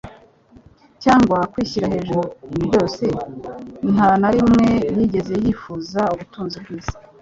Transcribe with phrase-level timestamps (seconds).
[1.03, 2.21] cyangwa kwishyira hejuru
[2.65, 3.05] ryose,
[3.93, 4.65] nta na rimwe
[4.97, 6.95] yigeze yifuza ubuturuzi bw'isi.